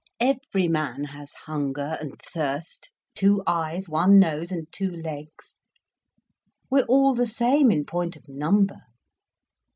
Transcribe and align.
Every 0.19 0.67
man 0.67 1.03
has 1.03 1.31
hunger 1.45 1.95
and 2.01 2.19
thirst, 2.19 2.89
two 3.13 3.43
eyes, 3.45 3.87
one 3.87 4.17
nose 4.17 4.51
and 4.51 4.65
two 4.71 4.89
legs. 4.89 5.57
We're 6.71 6.85
all 6.85 7.13
the 7.13 7.27
same 7.27 7.69
in 7.69 7.85
point 7.85 8.15
of 8.15 8.27
number. 8.27 8.81